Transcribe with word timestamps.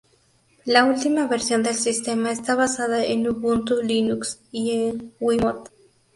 La 0.65 0.83
última 0.85 1.27
versión 1.27 1.61
del 1.61 1.75
sistema 1.75 2.31
está 2.31 2.55
basada 2.55 3.05
en 3.05 3.27
Ubuntu-Linux 3.29 4.39
y 4.51 4.71
en 4.85 5.13
Wiimote. 5.19 5.69